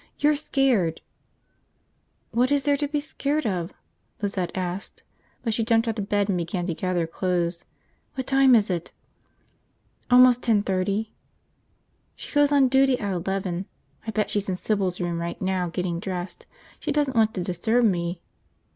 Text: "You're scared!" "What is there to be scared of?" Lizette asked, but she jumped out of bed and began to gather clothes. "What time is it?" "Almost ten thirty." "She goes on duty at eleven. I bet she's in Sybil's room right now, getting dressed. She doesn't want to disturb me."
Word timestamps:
"You're 0.17 0.35
scared!" 0.35 0.99
"What 2.31 2.49
is 2.51 2.63
there 2.63 2.75
to 2.75 2.87
be 2.87 2.99
scared 2.99 3.45
of?" 3.45 3.71
Lizette 4.19 4.49
asked, 4.55 5.03
but 5.43 5.53
she 5.53 5.63
jumped 5.63 5.87
out 5.87 5.99
of 5.99 6.09
bed 6.09 6.27
and 6.27 6.39
began 6.39 6.65
to 6.65 6.73
gather 6.73 7.05
clothes. 7.05 7.65
"What 8.15 8.25
time 8.25 8.55
is 8.55 8.71
it?" 8.71 8.93
"Almost 10.09 10.41
ten 10.41 10.63
thirty." 10.63 11.13
"She 12.15 12.33
goes 12.33 12.51
on 12.51 12.67
duty 12.67 12.97
at 12.97 13.13
eleven. 13.13 13.67
I 14.07 14.09
bet 14.09 14.31
she's 14.31 14.49
in 14.49 14.55
Sybil's 14.55 14.99
room 14.99 15.19
right 15.21 15.39
now, 15.39 15.69
getting 15.69 15.99
dressed. 15.99 16.47
She 16.79 16.91
doesn't 16.91 17.15
want 17.15 17.35
to 17.35 17.41
disturb 17.43 17.85
me." 17.85 18.23